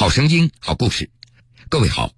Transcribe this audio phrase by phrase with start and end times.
[0.00, 1.10] 好声音，好故事。
[1.68, 2.10] 各位好，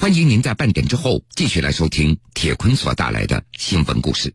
[0.00, 4.32] 欢迎您在半点之后继续来收听铁坤所带来的新闻故事。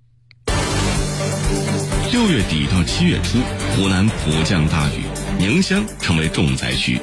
[2.12, 3.40] 六月底到七月初，
[3.76, 5.02] 湖南普降大雨，
[5.40, 7.02] 宁乡成为重灾区。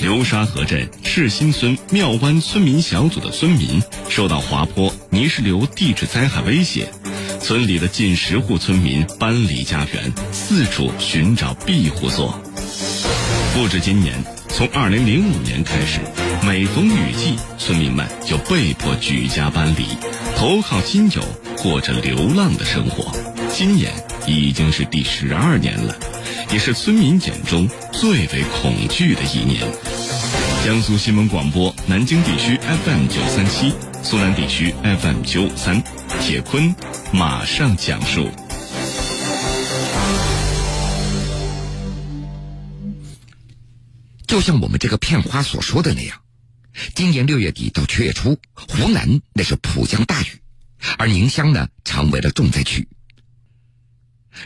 [0.00, 6.88] 流沙河镇赤新村庙湾村民小组的村民受到滑坡、泥石流地质灾害威胁，
[7.40, 12.40] 村里的近十户村民搬离家园，四处寻找庇护所。
[13.54, 14.24] 不止今年，
[14.54, 15.98] 从二零零五年开始，
[16.46, 19.86] 每逢雨季，村民们就被迫举家搬离，
[20.36, 21.22] 投靠亲友，
[21.56, 23.10] 过着流浪的生活。
[23.50, 23.90] 今年
[24.26, 25.96] 已经是第十二年了，
[26.52, 29.62] 也是村民眼中最为恐惧的一年。
[30.64, 33.72] 江苏新闻广播南京地区 FM 九三七，
[34.02, 35.82] 苏南地区 FM 九五三，
[36.20, 36.74] 铁坤
[37.10, 38.28] 马上讲述。
[44.32, 46.22] 就像我们这个片花所说的那样，
[46.94, 50.40] 今年六月底到七月初，湖南那是普降大雨，
[50.96, 52.88] 而宁乡呢成为了重灾区。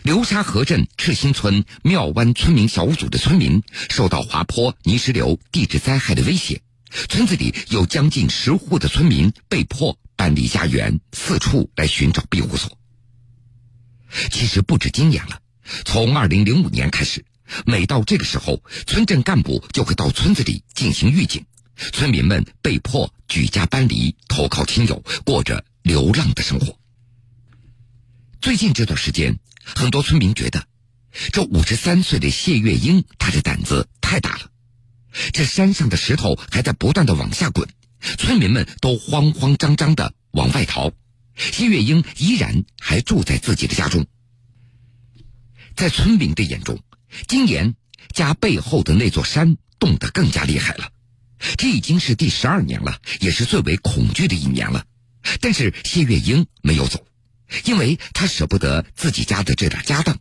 [0.03, 6.61] 流沙河镇赤心村庙湾村民小组的村民受到滑坡、泥石流地质灾害的威胁，
[7.09, 12.77] 村子里有将近十户的村民被迫搬离家园，四处来寻找庇护所。
[14.33, 15.41] 其实不止今年了，
[15.85, 17.25] 从二零零五年开始。
[17.65, 21.45] 每到这个时候，村镇干部就会到村子里进行预警，
[21.93, 26.79] 村民们被迫举家搬离，投靠亲友，过着流浪的生活。
[28.41, 30.67] 最近这段时间，很多村民觉得，
[31.33, 34.51] 这五十三岁的谢月英，她的胆子太大了。
[35.33, 37.69] 这山上的石头还在不断的往下滚，
[38.19, 40.93] 村民们都慌慌张张的往外逃，
[41.35, 44.07] 谢月英依然还住在自己的家中。
[45.75, 46.79] 在村民的眼中，
[47.27, 47.75] 今年
[48.13, 50.91] 家背后的那座山动得更加厉害了，
[51.57, 54.85] 这已经是第十二年了，也是最为恐惧的一年了。
[55.41, 57.07] 但是谢月英没有走，
[57.65, 60.19] 因为她舍不得自己家的这点家当，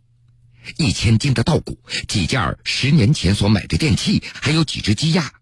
[0.76, 5.32] 一千斤的稻谷，几件十年前所买的电器，还有几只鸡鸭。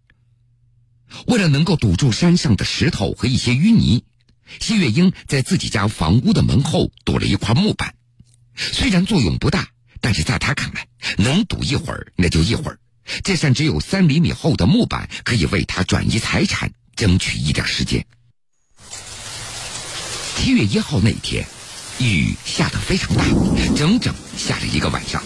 [1.26, 4.04] 为了能够堵住山上的石头和一些淤泥，
[4.60, 7.94] 谢月英在自己家房屋的门后堵了一块木板，
[8.54, 9.73] 虽然作用不大。
[10.04, 12.78] 但是在他看来，能堵一会儿那就一会儿。
[13.22, 18.04] 这扇只有三厘米厚的木板，可以为他转移财产争取一点时间。
[20.36, 21.42] 七月一号那天，
[22.00, 23.24] 雨下得非常大，
[23.74, 25.22] 整整下了一个晚上。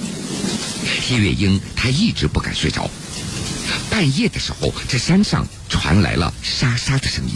[1.03, 2.89] 谢月英她一直不敢睡着。
[3.91, 7.35] 半夜的时候，这山上传来了沙沙的声音，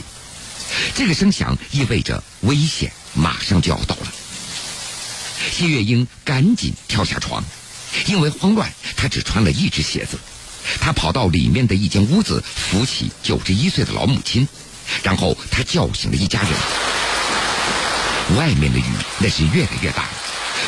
[0.94, 4.12] 这个声响意味着危险马上就要到了。
[5.52, 7.44] 谢月英赶紧跳下床，
[8.06, 10.18] 因为慌乱，她只穿了一只鞋子。
[10.80, 14.48] 她跑到里面的一间屋子，扶起九十一岁的老母亲，
[15.02, 16.50] 然后她叫醒了一家人。
[18.38, 18.84] 外面的雨
[19.18, 20.06] 那是越来越大，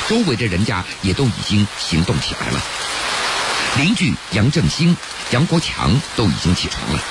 [0.09, 2.63] 周围的人家也都已经行动起来了。
[3.79, 4.95] 邻居杨正兴、
[5.33, 7.03] 杨国强都已经起床了，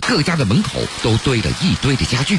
[0.00, 2.38] 各家的门口都堆了一堆的家具。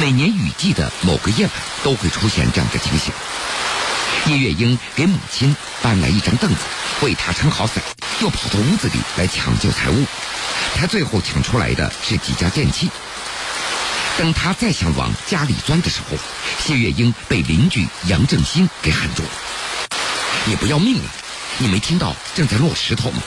[0.00, 3.12] 每年雨季的某个夜晚都会出现这样的情形。
[4.26, 6.56] 叶月英给母亲搬来一张凳子，
[7.00, 7.82] 为她撑好伞，
[8.20, 10.04] 又跑到屋子里来抢救财物。
[10.76, 12.88] 她最后抢出来的是几家电器。
[14.16, 16.16] 等她再想往家里钻的时候，
[16.64, 19.28] 谢月英被邻居杨正兴给喊住了
[20.46, 21.10] ：“你不要命了？
[21.58, 23.20] 你没听到正在落石头吗？”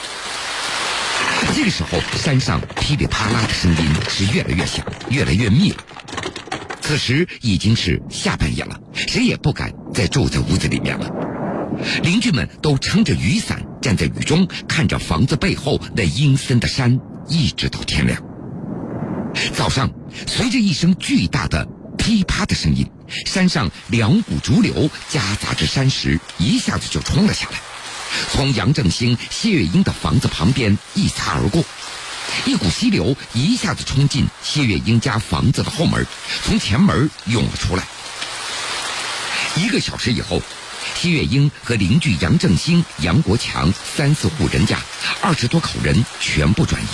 [1.54, 5.76] 这个时候，山上噼里啪啦的声音是越来越响，越来越密了。
[6.82, 11.08] 此时已经是下半夜了，谁也不敢再住在屋子里面了。
[12.02, 18.20] 邻居们都撑着雨伞站在雨中，看着房子背后那阴森的山，一直到天亮。
[19.54, 19.90] 早上，
[20.26, 21.66] 随着一声巨大的
[21.96, 22.86] 噼啪的声音，
[23.24, 27.58] 山上两股竹流夹杂着山石，一下子就冲了下来，
[28.32, 31.64] 从杨正兴、谢月英的房子旁边一擦而过。
[32.44, 36.06] 一股溪流一下子冲进谢月英家房子的后门，
[36.44, 37.84] 从前门涌了出来。
[39.54, 40.42] 一个小时以后，
[41.00, 44.78] 谢月英和邻居杨正兴、杨国强三四户人家
[45.20, 46.86] 二十多口人全部转移。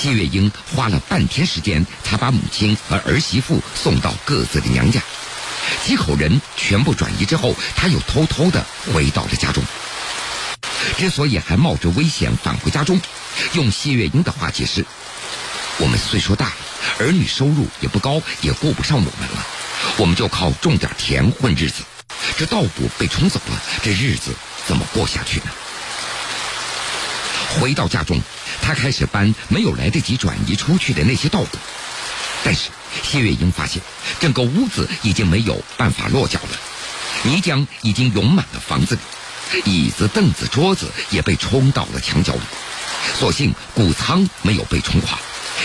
[0.00, 5.00] 谢月英花了半天时间，才把母亲和儿媳妇送到各自的娘家。
[5.84, 9.62] 几口人全部转移之后，他又偷偷的回到了家中。
[10.96, 13.00] 之所以还冒着危险返回家中，
[13.54, 14.84] 用谢月英的话解释
[15.78, 16.54] ：“我们岁数大了，
[16.98, 19.46] 儿女收入也不高，也顾不上我们了，
[19.96, 21.82] 我们就靠种点田混日子。
[22.36, 24.32] 这稻谷被冲走了，这日子
[24.66, 25.46] 怎么过下去呢？”
[27.60, 28.20] 回到家中，
[28.62, 31.58] 他开始搬没有来得及转移出去的那些稻谷，
[32.42, 32.70] 但是
[33.02, 33.82] 谢月英发现
[34.20, 36.58] 整个屋子已经没有办法落脚了，
[37.24, 39.00] 泥浆已经涌满了房子里，
[39.66, 42.40] 椅子、凳子、桌子也被冲到了墙角里。
[43.18, 45.18] 所幸谷仓没有被冲垮，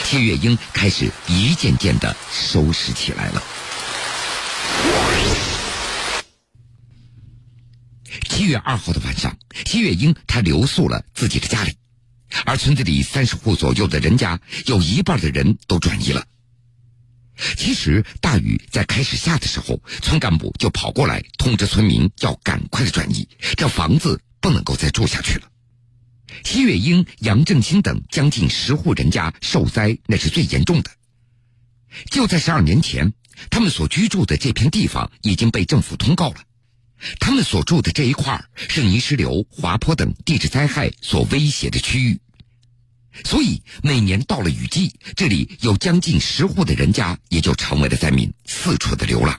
[0.03, 3.43] 谢月英开始一件件的收拾起来了。
[8.29, 9.35] 七月二号的晚上，
[9.65, 11.75] 谢月英她留宿了自己的家里。
[12.45, 16.23] 而村子里三十户左右的人家，有一半的人都转移了。
[17.55, 25.47] 其实大雨在开始下的时候，村干部就跑过来通知村民要赶快的转移，这房子不能够再住下去了。
[26.43, 30.91] 西月英、杨正兴等将近十户人家受灾，那是最严重的。
[32.11, 33.13] 就在十二年前，
[33.49, 36.37] 他们所居住的这片地方已经被政府通告了。
[37.19, 42.19] 他们所住的这一块是泥石流、滑坡等地质灾害所威胁的区域，
[43.23, 49.37] 所以每年到了雨季，这里有将近十户的人家也就成为了灾民，四处的流浪。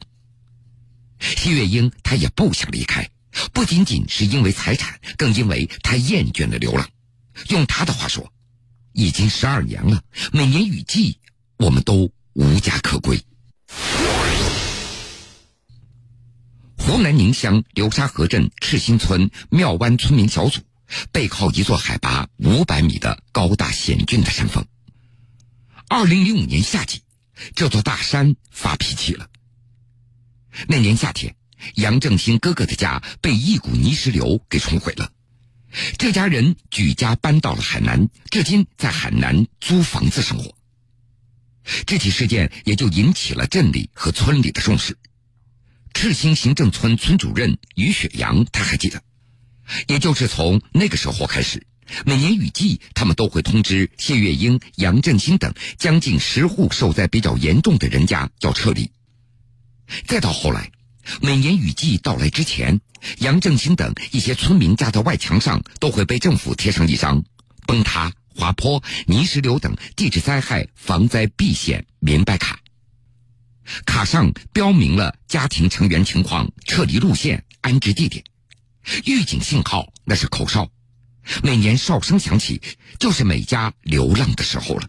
[1.18, 3.10] 西月英他也不想离开，
[3.52, 6.88] 不仅仅是因为财产，更因为他厌倦了流浪。
[7.49, 8.32] 用他的话说，
[8.93, 10.02] 已经十二年了，
[10.32, 11.19] 每年雨季
[11.56, 13.20] 我们都无家可归。
[16.76, 20.62] 湖南宁乡流沙河镇赤心村庙湾村民小组
[21.12, 24.64] 背靠一座海拔五百米的高大险峻的山峰。
[25.87, 27.02] 二零零五年夏季，
[27.55, 29.29] 这座大山发脾气了。
[30.67, 31.37] 那年夏天，
[31.75, 35.12] 杨正兴哥哥的家被一股泥石流给冲毁了，
[35.99, 40.55] 这家人举家搬到了海南，至今在海南租房子生活。
[41.84, 44.96] 这起事件也就引起了镇里和村里的重视。
[45.93, 49.02] 赤星行政村村主任于雪阳，他还记得，
[49.87, 51.66] 也就是从那个时候开始，
[52.06, 58.90] 每年雨季，他们都会通知谢月英、杨振兴等将近十户受灾比较严重的人家要撤离。
[60.06, 60.70] 再到后来，
[61.20, 62.81] 每年雨季到来之前，
[63.19, 67.25] 杨正兴等一些村民家的外墙上都会被政府贴上一张
[67.66, 72.60] 崩塌、滑坡、泥石流等地质灾害防灾避险明白卡。
[73.84, 78.25] 卡上标明了家庭成员情况、撤离路线、安置地点，
[79.04, 80.70] 预警信号那是口哨，
[81.43, 82.62] 每年哨声响起，
[82.99, 84.88] 就是每家流浪的时候了。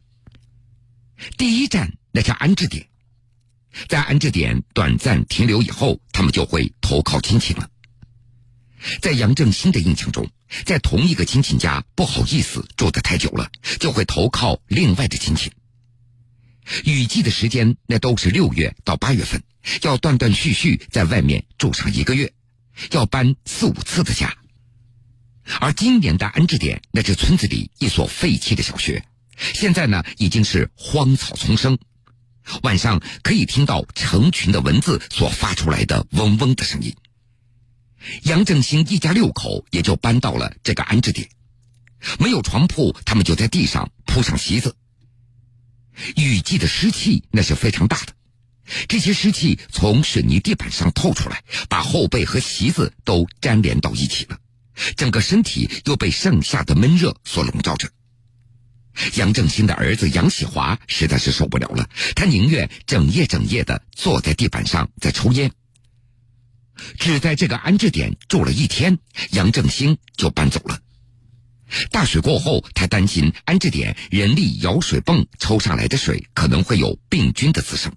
[1.38, 2.88] 第一站那叫安置点，
[3.88, 7.70] 在安置点短暂停留以后，他们就会投靠亲戚了。
[9.02, 10.30] 在杨正新的印象中，
[10.66, 13.50] 在同一个亲戚家不好意思住得太久了，
[13.80, 15.52] 就会投靠另外的亲戚。
[16.86, 19.42] 雨季的时间，那都是六月到八月份，
[19.82, 22.32] 要断断续续在外面住上一个月，
[22.92, 24.34] 要搬四五次的家。
[25.60, 29.04] 而今年的安置点，那是村子里一所废弃的小学，
[29.36, 31.78] 现在呢已经是荒草丛生，
[32.64, 36.96] 晚上可以听到成群的蚊子所发出来的嗡嗡的声音。
[38.24, 41.30] 杨正兴一家六口也就搬到了这个安置点，
[42.20, 44.76] 没有床铺，他们就在地上铺上席子。
[46.16, 48.14] 雨季的湿气那是非常大的，
[48.88, 54.38] 这些湿气从水泥地板上透出来，把后背和席子都粘连到一起了，
[54.96, 57.90] 整个身体又被盛夏的闷热所笼罩着。
[59.16, 65.52] 杨正兴的儿子杨喜华实在是受不了了，他宁愿整夜整夜的坐在地板上在抽烟。
[66.98, 69.00] 只在这个安置点住了一天，
[69.32, 70.80] 杨正兴就搬走了。
[71.92, 77.94] 大水过后，他担心安置点人力舀水泵抽上来的水可能会有病菌的滋生。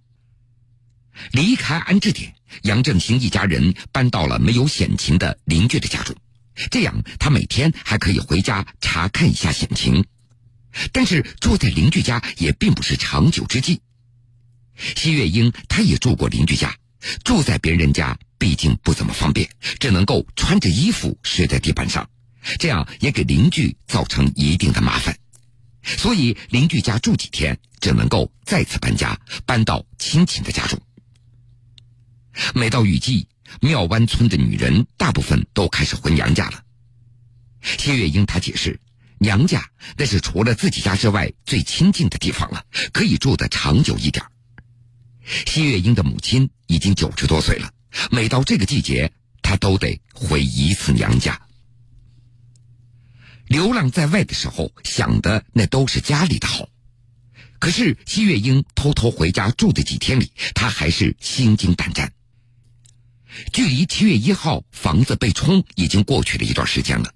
[1.31, 6.15] 离开安置点，杨正兴一家人搬到了没有险情的邻居的家中，
[6.71, 10.05] 这样他每天还可以回家查看一下险情。
[10.93, 13.81] 但是住在邻居家也并不是长久之计。
[14.77, 16.77] 西月英她也住过邻居家，
[17.25, 19.49] 住在别人家毕竟不怎么方便，
[19.79, 22.09] 只能够穿着衣服睡在地板上。
[22.59, 25.17] 这样也给邻居造成一定的麻烦，
[25.85, 30.81] 所以邻居家住几天，只能够再次搬家，搬到亲戚的家中。
[32.53, 33.29] 每到雨季，
[33.61, 36.65] 庙湾村的女人大部分都开始回娘家了。
[37.61, 38.81] 谢月英她解释，
[39.23, 44.25] 娘家那是除了自己家之外最亲近的地方了，可以住得长久一点。
[45.47, 47.71] 谢月英的母亲已经九十多岁了，
[48.11, 51.41] 每到这个季节，她都得回一次娘家。
[53.47, 56.69] 流浪在外的时候，想的那都是家里的好。
[57.61, 62.13] 可是西月英偷偷回家住的几天里，她还是心惊胆战。
[63.53, 67.15] 距离七月一号房子被冲已经过去了一段时间了，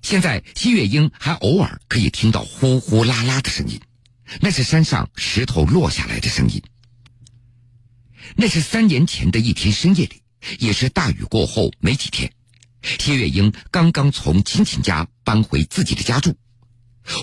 [0.00, 3.80] 现在谢月英还偶尔可以听到呼呼啦啦的声音，
[4.40, 6.62] 那是山上石头落下来的声音。
[8.36, 10.22] 那是三年前的一天深夜里，
[10.58, 12.32] 也是大雨过后没几天，
[12.82, 16.36] 谢月英刚刚从亲戚家搬回自己的家住，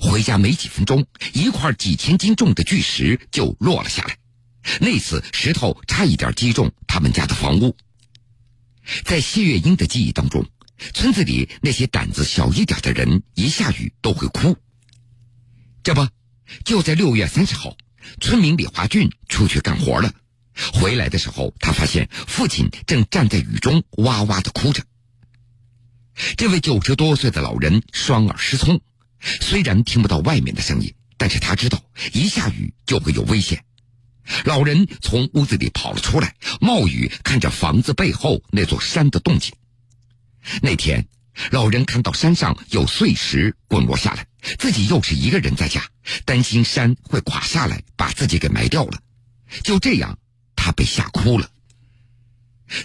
[0.02, 4.18] 回家没几分钟，一块几千斤重的巨石就落了下来，
[4.82, 7.76] 那次石头差一点击中他们家的房屋。
[9.04, 10.46] 在谢月英的记忆当中。
[10.94, 14.58] 村子里那些胆子小一点的人，一下雨都会哭。
[15.84, 16.08] 这不，
[16.64, 17.78] 就在六月三十号，
[18.20, 20.12] 村民李华俊出去干活了，
[20.74, 24.84] 回来的时候，他发现父亲正站在雨中哇哇的哭着。
[26.38, 28.82] 这位九十多岁的老人双耳失聪，
[29.42, 33.64] 虽然听不到外面的声音，但是他知道一下雨就会有危险。
[34.44, 39.54] 老人从屋子里跑了出来，冒雨看着房子背后那座山的动静。
[40.62, 41.08] 那天，
[41.52, 45.84] 老人看到山上有碎石滚落下来，自己又是一个人在家，
[46.26, 49.00] 担心山会垮下来把自己给埋掉了。
[49.64, 50.18] 就这样，
[50.56, 51.50] 他被吓哭了。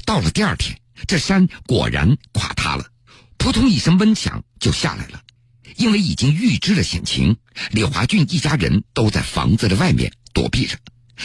[0.04, 2.86] 到了第二天，这山果然垮塌了，
[3.38, 5.22] 扑通一声闷响就下来了。
[5.76, 7.38] 因为已经预知了险情，
[7.70, 10.76] 李华俊一家人都在房子的外面躲避着。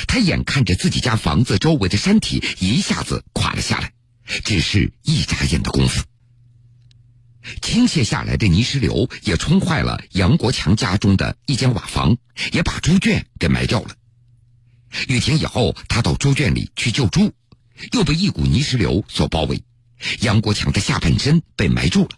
[0.07, 3.91] 他眼看着自己家房子周围的山体一下子垮了下来，
[4.43, 6.03] 只是一眨眼的功夫。
[7.61, 12.17] 倾泻下来的泥石流也冲坏了杨国强家中的一间瓦房，
[12.51, 13.95] 也把猪圈给埋掉了。
[15.07, 17.33] 雨停以后，他到猪圈里去救猪，
[17.91, 19.63] 又被一股泥石流所包围，
[20.21, 22.11] 杨国强的下半身被埋住了。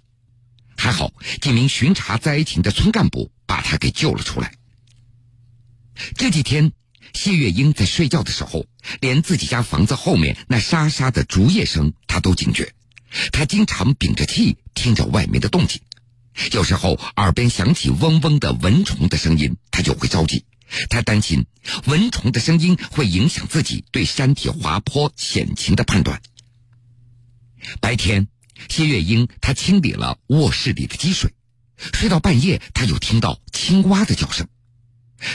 [0.77, 4.53] 还好几名巡查灾情的村干部把他给救了出来。
[6.15, 6.71] 这几天，
[7.13, 8.67] 谢月英在睡觉的时候，
[8.99, 12.71] 连自己家房子后面那沙沙的竹叶声，他都惊觉。
[13.31, 15.81] 他经常屏着气听着外面的动静，
[16.53, 20.45] 有时候耳边响起嗡嗡的蚊虫的声音，他就会着急。
[20.89, 21.45] 他担心
[21.85, 26.21] 蚊虫的声音会影响自己对山体滑坡险情的判断。
[27.81, 28.27] 白天，
[28.69, 31.33] 谢月英她清理了卧室里的积水，
[31.93, 34.47] 睡到半夜，他又听到青蛙的叫声。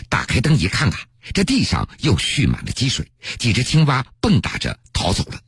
[0.09, 0.99] 打开灯一看啊，
[1.35, 5.41] 这地上又蓄满了积水，几只青蛙蹦跶着逃走了。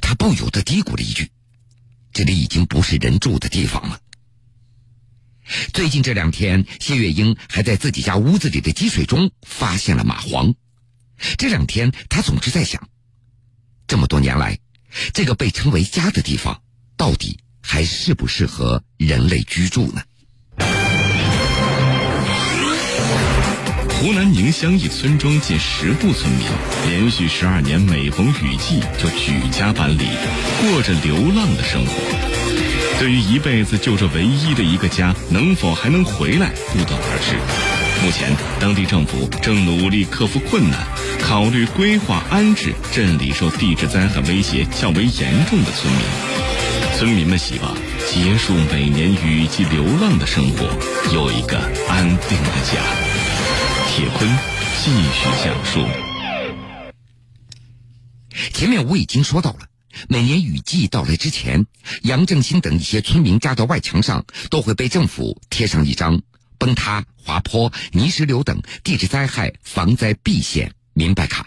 [0.00, 1.32] 他不由得嘀咕了一句
[2.12, 4.00] ：“这里已经不是人住的地方了。”
[5.74, 10.54] 最近这两天，谢月英还在自己家屋子里的积水中发现了蚂蟥。
[11.36, 12.88] 这两天，他总是在想：
[13.86, 14.58] 这么多年来，
[15.12, 16.62] 这个被称为家的地方，
[16.96, 20.02] 到底还适不适合人类居住呢？
[24.02, 26.44] 湖南宁乡一村庄近十户村民，
[26.88, 30.04] 连续十二年每逢雨季就举家搬离，
[30.60, 31.92] 过着流浪的生活。
[32.98, 37.36] 对于一辈子就这唯一的一个家，能否还能回来，不得而知。
[38.04, 40.80] 目前，当地政府正努力克服困难，
[41.20, 46.02] 考虑规划安置镇里受地质灾害威胁较为严重的村民。
[46.98, 47.72] 村民们希望
[48.10, 50.66] 结束每年雨季流浪的生活，
[51.14, 51.56] 有一个
[51.88, 53.11] 安定的家。
[53.94, 54.26] 铁坤
[54.82, 55.86] 继续讲述。
[58.54, 59.68] 前面我已经说到了，
[60.08, 61.66] 每年雨季到来之前，
[62.04, 66.22] 杨正新等一些村民家的外墙上都会被政府贴上一张
[66.56, 71.46] 崩塌、滑坡、泥石流等地质灾害防灾避险明白卡。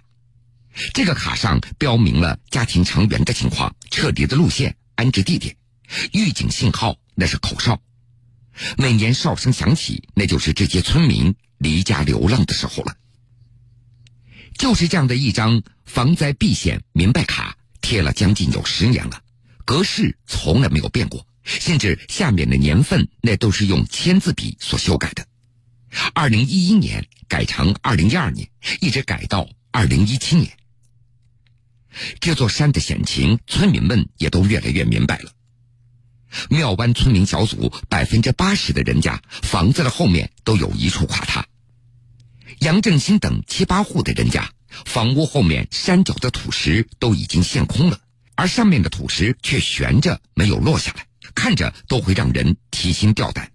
[0.94, 5.56] 这个卡上标明了家庭成员的情况、撤离的路线、安置地点、
[6.12, 7.82] 预警信号，那是口哨。
[8.78, 11.36] 每年哨声响起，那就是这些村民
[11.66, 12.96] 离家流浪的时候了。
[14.58, 19.22] 就是这样的一张防灾避险明白卡，贴了将近有十年了，
[19.66, 25.26] 格式从来没有变过，甚至下面的年份那都是用签字笔所修改的。
[26.14, 28.48] 二零一一年改成二零一二年，
[28.80, 30.56] 一直改到二零一七年。
[32.20, 35.32] 这座山的险情，村民们也都越来越明白了。
[36.50, 41.46] 庙湾村民小组百分之八十的人家房子的后面都有一处垮塌，
[42.60, 44.50] 杨振兴等七八户的人家
[44.86, 48.00] 房屋后面山脚的土石都已经陷空了，
[48.36, 53.52] 而上面的土石却悬着没有落下来，看着都会让人提心吊胆。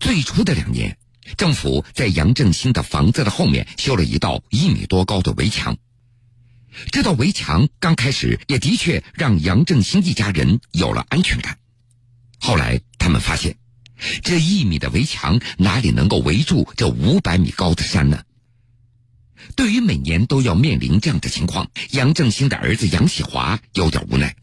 [0.00, 0.98] 最初的两年，
[1.36, 5.76] 政府在杨振兴的房子的后面修了一道一米多高的围墙。
[6.92, 11.58] 这道围墙刚开始也的确让杨正兴一家人有了安全感。
[12.38, 13.56] 后来他们发现，
[14.22, 18.22] 这一米的围墙哪里能够围住这五百米高的山呢？
[19.56, 24.36] 对于每年都要面临这样的情况，杨正兴的儿子杨喜华有点无奈。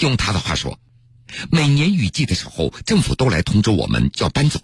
[0.00, 0.78] 用他的话说，
[1.50, 4.60] 每年雨季的时候，政府都来通知我们要搬走，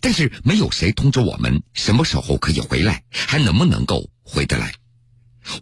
[0.00, 4.72] 但是没有谁通知我们什么时候可以回来，还能不能够回得来。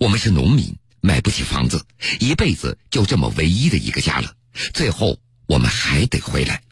[0.00, 1.84] 我们是农民，买不起房子，
[2.20, 4.34] 一辈子就这么唯一的一个家了，
[4.74, 6.62] 最后我们还得回来。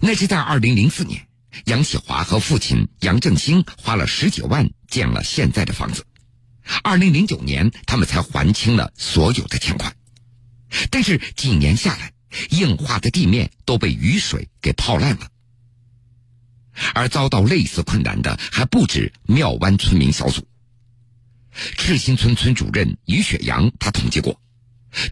[0.00, 1.26] 那是在二零零四年，
[1.66, 6.04] 杨喜华和父亲杨正兴花了十几万建了现在的房子，
[6.82, 9.94] 二零零九年他们才还清了所有的欠款，
[10.90, 12.12] 但是几年下来。
[12.50, 15.28] 硬化的地面都被雨水给泡烂了，
[16.92, 20.46] 而遭到类似困难的还不止庙湾村民小组。
[21.78, 24.38] 赤心村村主任于雪阳他统计过，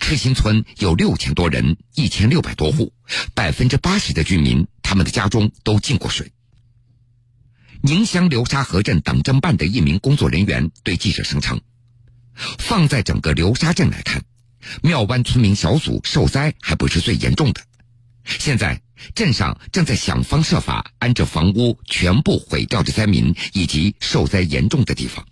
[0.00, 2.92] 赤心村有六千多人，一千六百多户，
[3.34, 6.32] 百分之八十的居民他们的家中都进过水。
[7.82, 11.60] 宁乡流沙河镇党政办的一名工作人员对记者声称，
[12.58, 14.22] 放在整个流沙镇来看。
[14.82, 17.60] 庙湾村民小组受灾还不是最严重的，
[18.24, 18.80] 现在
[19.14, 25.22] 镇上正在想方设法安置房屋全部毁掉的灾民以及受灾严重的地方。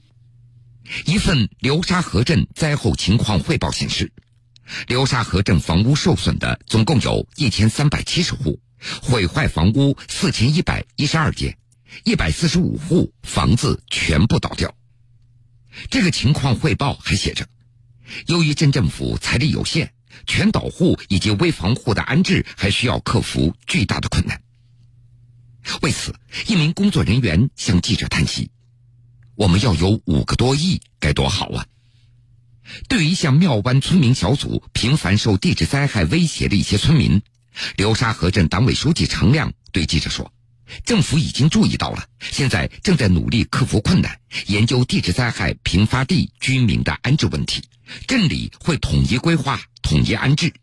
[1.06, 4.12] 一份流沙河镇灾后情况汇报显示，
[4.86, 8.60] 流沙河镇房屋受损的总共有一千三百七十户，
[9.02, 11.56] 毁坏房屋四千一百一十二间，
[12.04, 14.74] 一百四十五户房子全部倒掉。
[15.90, 17.46] 这个情况汇报还写着。
[18.26, 19.92] 由于镇政府财力有限，
[20.26, 24.42] 全岛户以及危房户的安置还需要克服巨大的困难。
[25.80, 26.14] 为此，
[26.46, 28.50] 一名工作人员向记者叹息
[29.36, 31.66] ：“我们要有五个多亿，该多好啊！”
[32.88, 37.22] 对于像庙湾村民小组频繁受地质灾害威胁的一些村民，
[37.76, 40.32] 流沙河镇党委书记程亮对记者说。
[40.86, 47.62] 政府已经注意到了，现在正在努力克服困难，研究地质灾害频发地居民的安置问题。
[48.06, 50.54] 镇里会统一规划、统一安置。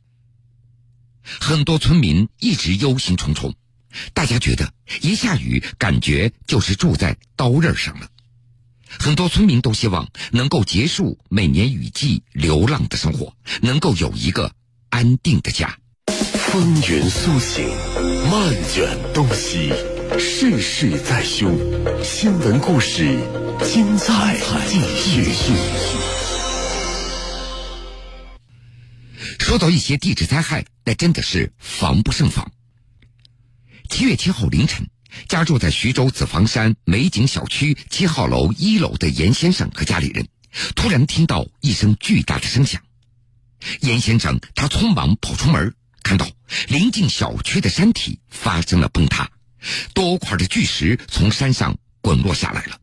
[1.22, 3.54] 很多村民一直忧心忡忡，
[4.16, 8.10] 大家觉得一下雨，感觉就是住在刀刃上了。
[8.98, 14.52] 很多村民都希望能够结束每年雨季流浪的生活，能够有一个
[14.90, 15.78] 安定的家。
[16.34, 17.70] 风云苏醒，
[18.32, 19.72] 漫卷东西。
[20.18, 21.56] 世事在胸，
[22.04, 23.20] 新闻故事
[23.64, 24.36] 精彩
[24.68, 25.54] 继续。
[29.38, 32.52] 说到一些地质灾害，那真的是防不胜防。
[33.88, 34.90] 七月七号凌晨，
[35.28, 40.28] 家住在徐州紫房山美景小区七号楼一楼的严先生和家里人，
[40.76, 42.82] 突然听到一声巨大的声响。
[43.82, 46.30] 严先生他匆忙跑出门，看到
[46.68, 49.30] 临近小区的山体发生了崩塌。
[49.94, 52.80] 多块的巨石从山上滚落下来了。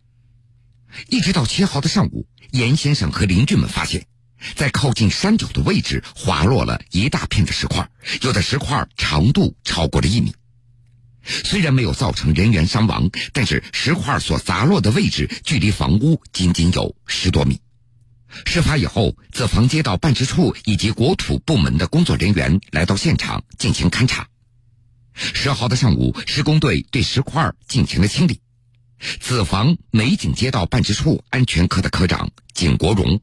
[1.08, 4.06] 一直到七号的上午，严先生和邻居们发现，
[4.54, 7.88] 在靠近山脚的位置滑落了一大片的石块，
[8.20, 10.34] 有的石块长度超过了一米。
[11.46, 17.61] 虽然没有造成人员伤亡，但是石块所砸落的位置距离房屋仅仅有十多米。
[18.44, 24.26] 事发以后，子房街道办事处以及国土部门的工作人员来到现场进行勘查。
[25.14, 28.40] 十号的上午，施工队对石块进行了清理。
[29.20, 33.20] 子房美景街道办事处安全科的科长景国荣，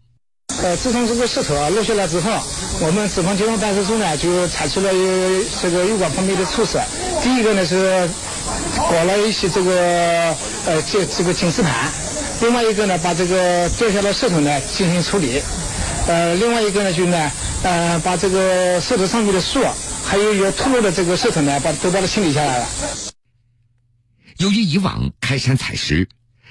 [0.61, 2.31] 呃，自从这个石头啊落下来之后，
[2.79, 4.89] 我们子房街道办事处呢就采取了
[5.61, 6.79] 这个有关方面的措施。
[7.21, 8.07] 第一个呢是
[8.77, 11.89] 搞了一些这个呃这这个警示牌，
[12.41, 15.41] 另外一个呢把这个掉下来的石头呢进行处理，
[16.07, 17.31] 呃，另外一个呢就呢
[17.63, 19.59] 呃把这个石头上面的树。
[20.05, 22.67] 还有有脱落的这个石头呢，把都把它清理下来了。
[24.37, 26.07] 由于以往开山采石，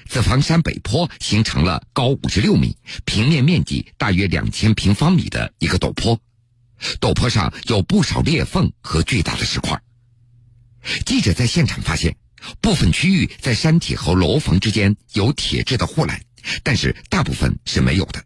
[0.09, 6.21] 紫房山北坡形成了高五十六米、平面面积大约两千平方米的一个陡坡，
[7.01, 9.81] 陡坡上有不少裂缝和巨大的石块。
[11.07, 12.17] 记者在现场发现，
[12.61, 16.21] 部分区域在山体和楼房之间有铁质的护栏，
[16.63, 18.25] 但是大部分是没有的。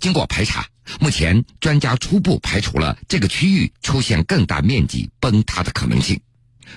[0.00, 0.66] 经过排查。
[1.00, 6.18] 目前，专家初步排除了这个区域出现更大面积崩塌的可能性。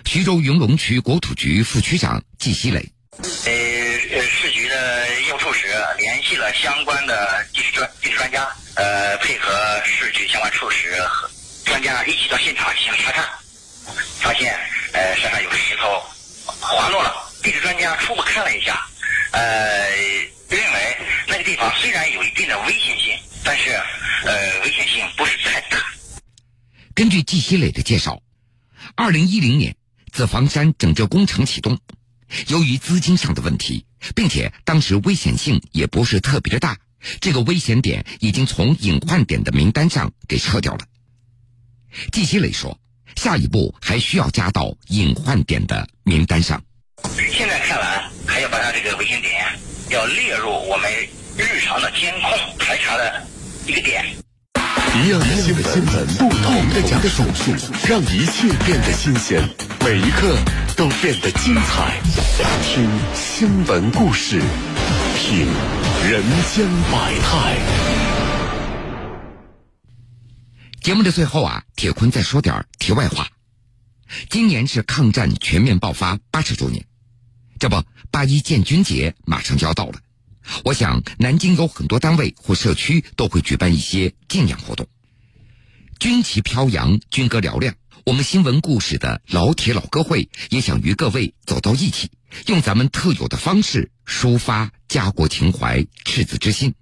[0.04, 2.92] 徐州云龙区国土局副区长季希磊：
[5.52, 9.52] 的业务处室联系了相关的地质专地质专家，呃，配合
[9.84, 11.30] 市局相关处室和
[11.66, 13.28] 专家一起到现场进行查看，
[14.20, 14.58] 发现
[14.94, 16.02] 呃山上有石头
[16.60, 17.14] 滑落了。
[17.44, 18.86] 地质专家初步看了一下，
[19.32, 19.90] 呃，
[20.50, 23.18] 认为那个地方虽然有一定的危险性。
[23.44, 23.72] 但是，
[24.24, 25.78] 呃，危险性不是太大。
[26.94, 28.22] 根据季希磊的介绍，
[28.96, 29.76] 二零一零年
[30.14, 31.80] 紫房山整治工程启动，
[32.48, 33.84] 由于资金上的问题，
[34.16, 36.78] 并且当时危险性也不是特别的大，
[37.20, 40.86] 这个危险点已经从隐患点的名单上给撤掉了。
[42.12, 42.80] 季希磊说，
[43.16, 46.64] 下一步还需要加到隐患点的名单上。
[47.32, 49.32] 现在看来，还要把它这个危险点
[49.90, 50.92] 要列入我们
[51.38, 53.28] 日常的监控排查的
[53.68, 54.06] 一个点。
[54.94, 57.24] 一样的新闻，不同的讲述，
[57.88, 59.42] 让一切变得新鲜，
[59.80, 60.38] 每一刻
[60.76, 62.02] 都变得精彩。
[62.64, 64.42] 听新闻故事，
[65.16, 65.46] 品
[66.10, 67.58] 人间百态。
[70.82, 73.28] 节目的最后啊，铁坤再说点题外话。
[74.30, 76.84] 今年是抗战全面爆发八十周年，
[77.60, 80.00] 这不，八一建军节马上就要到了。
[80.64, 84.88] 我想，南京有很多单位或社区都会举办一些敬仰活动，
[86.02, 87.76] 军旗飘扬，军歌嘹亮。
[88.08, 92.10] 我们新闻故事的老铁老歌会也想与各位走到一起，
[92.48, 96.74] 用咱们特有的方式抒发家国情怀、赤子之心。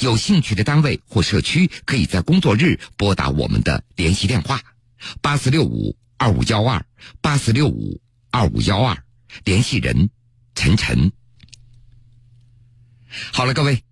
[0.00, 4.60] 有兴趣的单位或社区，可以在工作日拨打我们的联系电话：
[5.22, 6.84] 八四六五二五幺二
[7.22, 9.02] 八四六五二五幺二，
[9.44, 10.10] 联系人
[10.54, 11.10] 陈晨。
[13.32, 13.82] 好了，各位，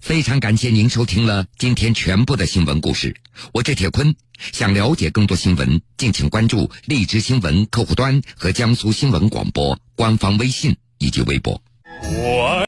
[0.00, 3.14] 非常感谢您收听了今天全部的新闻故事。
[3.52, 4.14] 我是铁坤，
[4.50, 11.62] 想了解更多新闻，敬请关注荔枝新闻客户端和江苏新闻广播官方微信以及微博。
[12.02, 12.50] 我。